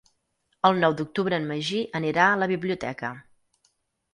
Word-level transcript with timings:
El 0.69 0.79
nou 0.83 0.95
d'octubre 1.01 1.39
en 1.41 1.45
Magí 1.51 1.81
anirà 2.01 2.25
a 2.31 2.41
la 2.45 2.49
biblioteca. 2.53 3.13